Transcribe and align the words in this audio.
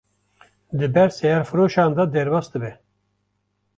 di 0.77 0.87
ber 0.95 1.09
seyarfiroşan 1.17 1.91
re 1.99 2.05
derbas 2.17 2.47
dibe 2.55 2.71